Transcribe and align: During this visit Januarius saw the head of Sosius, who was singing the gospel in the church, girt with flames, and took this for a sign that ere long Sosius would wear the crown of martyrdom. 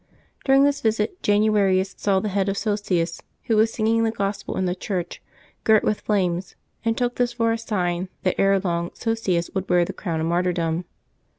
During 0.45 0.63
this 0.63 0.81
visit 0.81 1.21
Januarius 1.21 1.93
saw 1.99 2.19
the 2.19 2.29
head 2.29 2.49
of 2.49 2.57
Sosius, 2.57 3.21
who 3.43 3.55
was 3.55 3.71
singing 3.71 4.03
the 4.03 4.09
gospel 4.09 4.57
in 4.57 4.65
the 4.65 4.73
church, 4.73 5.21
girt 5.63 5.83
with 5.83 6.01
flames, 6.01 6.55
and 6.83 6.97
took 6.97 7.17
this 7.17 7.33
for 7.33 7.51
a 7.51 7.57
sign 7.59 8.09
that 8.23 8.33
ere 8.39 8.59
long 8.59 8.89
Sosius 8.95 9.51
would 9.53 9.69
wear 9.69 9.85
the 9.85 9.93
crown 9.93 10.19
of 10.19 10.25
martyrdom. 10.25 10.85